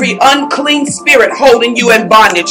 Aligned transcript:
every 0.00 0.18
unclean 0.22 0.86
spirit 0.86 1.30
holding 1.30 1.76
you 1.76 1.92
in 1.92 2.08
bondage. 2.08 2.50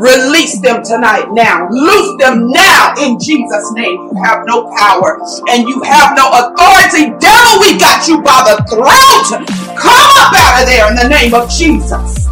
Release 0.00 0.58
them 0.60 0.82
tonight 0.82 1.28
now. 1.30 1.68
Loose 1.68 2.16
them 2.18 2.50
now 2.50 2.94
in 2.98 3.20
Jesus' 3.20 3.70
name. 3.72 4.00
You 4.00 4.22
have 4.24 4.46
no 4.46 4.72
power 4.74 5.20
and 5.50 5.68
you 5.68 5.82
have 5.82 6.16
no 6.16 6.30
authority. 6.32 7.12
Devil, 7.20 7.60
we 7.60 7.78
got 7.78 8.08
you 8.08 8.22
by 8.22 8.48
the 8.48 8.64
throat. 8.72 9.44
Come 9.76 10.10
up 10.16 10.32
out 10.32 10.62
of 10.62 10.68
there 10.68 10.88
in 10.88 10.96
the 10.96 11.08
name 11.08 11.34
of 11.34 11.50
Jesus. 11.50 12.26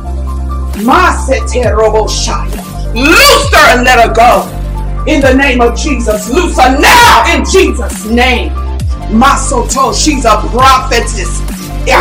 Loose 2.95 3.51
her 3.53 3.77
and 3.77 3.85
let 3.85 4.01
her 4.01 4.15
go. 4.15 4.49
In 5.07 5.21
the 5.21 5.35
name 5.35 5.61
of 5.61 5.77
Jesus. 5.77 6.31
Loose 6.31 6.57
her 6.59 6.81
now 6.81 7.37
in 7.37 7.45
Jesus' 7.45 8.07
name. 8.07 8.51
Masoto, 9.13 9.93
she's 9.95 10.25
a 10.25 10.41
prophetess. 10.49 11.54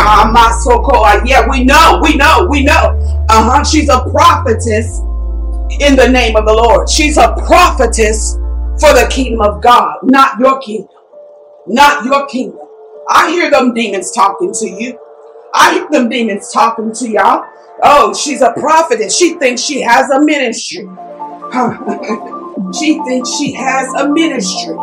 Yeah, 0.04 0.32
Masoko. 0.32 1.26
Yeah, 1.26 1.48
we 1.48 1.64
know, 1.64 2.00
we 2.02 2.16
know, 2.16 2.46
we 2.50 2.62
know. 2.62 3.26
Uh-huh. 3.30 3.64
She's 3.64 3.88
a 3.88 4.04
prophetess 4.10 4.98
in 5.80 5.96
the 5.96 6.08
name 6.08 6.36
of 6.36 6.44
the 6.44 6.52
Lord. 6.52 6.88
She's 6.88 7.16
a 7.16 7.34
prophetess 7.46 8.34
for 8.78 8.92
the 8.92 9.08
kingdom 9.10 9.40
of 9.40 9.62
God, 9.62 9.98
not 10.02 10.38
your 10.38 10.60
kingdom. 10.60 10.90
Not 11.66 12.04
your 12.04 12.26
kingdom. 12.26 12.60
I 13.08 13.30
hear 13.30 13.50
them 13.50 13.72
demons 13.72 14.12
talking 14.12 14.52
to 14.52 14.68
you. 14.68 14.98
I 15.54 15.74
hear 15.74 15.88
them 15.90 16.10
demons 16.10 16.52
talking 16.52 16.92
to 16.92 17.08
y'all. 17.08 17.46
Oh, 17.82 18.12
she's 18.14 18.42
a 18.42 18.52
prophetess. 18.52 19.16
She 19.16 19.34
thinks 19.38 19.62
she 19.62 19.80
has 19.80 20.10
a 20.10 20.22
ministry. 20.22 20.86
she 22.78 23.00
thinks 23.04 23.30
she 23.38 23.52
has 23.54 23.92
a 23.94 24.08
ministry. 24.10 24.76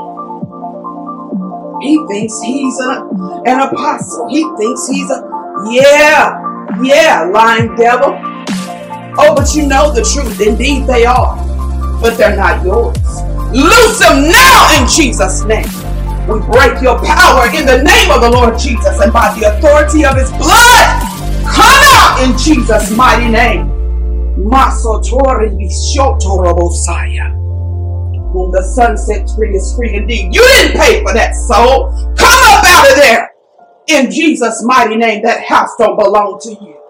He 1.81 1.98
thinks 2.08 2.40
he's 2.41 2.80
a, 2.80 3.02
an 3.45 3.59
apostle. 3.59 4.30
He 4.30 4.44
thinks 4.58 4.88
he's 4.88 5.09
a, 5.09 5.23
yeah, 5.71 6.38
yeah, 6.81 7.30
lying 7.34 7.76
devil. 7.76 8.13
Oh, 9.17 9.35
but 9.35 9.54
you 9.55 9.67
know 9.67 9.91
the 9.94 10.04
truth. 10.04 10.40
Indeed, 10.40 10.88
they 10.88 11.05
are. 11.05 11.35
But 12.01 12.18
they're 12.18 12.35
not 12.35 12.63
yours. 12.63 12.98
Loose 13.51 13.99
them 13.99 14.29
now 14.29 14.79
in 14.79 14.88
Jesus' 14.88 15.43
name. 15.43 15.68
We 16.27 16.40
break 16.40 16.82
your 16.82 16.98
power 17.04 17.49
in 17.54 17.65
the 17.65 17.84
name 17.84 18.12
of 18.12 18.21
the 18.21 18.29
Lord 18.32 18.57
Jesus 18.57 19.01
and 19.01 19.12
by 19.12 19.38
the 19.38 19.57
authority 19.57 20.05
of 20.05 20.16
his 20.16 20.29
blood. 20.32 21.01
Come 21.43 21.82
out 21.98 22.23
in 22.23 22.38
Jesus' 22.38 22.95
mighty 22.95 23.27
name. 23.27 23.68
Masotori 24.38 25.49
Bishotorobosaya. 25.57 27.40
Whom 28.32 28.51
the 28.51 28.63
Son 28.63 28.98
sets 28.98 29.35
free 29.35 29.55
is 29.55 29.76
free 29.76 29.93
indeed. 29.93 30.34
You 30.34 30.41
didn't 30.41 30.79
pay 30.79 31.04
for 31.04 31.13
that 31.13 31.35
soul. 31.35 31.91
Come 32.18 32.43
up 32.43 32.63
out 32.65 32.90
of 32.90 32.98
there. 32.98 33.32
In 33.88 34.10
Jesus' 34.10 34.63
mighty 34.63 34.96
name, 34.96 35.21
that 35.23 35.43
house 35.43 35.76
don't 35.77 35.98
belong 35.98 36.40
to 36.43 36.49
you. 36.51 36.80